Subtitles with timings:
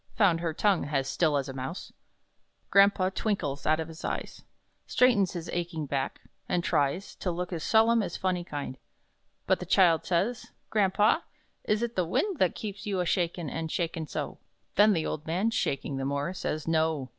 [0.15, 1.93] (Found her tongue, has Still as a Mouse.)
[2.71, 4.41] Grandpa twinkles out of his eyes,
[4.87, 8.79] Straightens his aching back, and tries To look as solemn as Phunny kind.
[9.45, 11.23] But the child says: "Grampa,
[11.65, 14.39] is it the wind That keeps you a shakin' an' shakin' so?"
[14.73, 17.09] Then the old man, shaking the more, says: "No!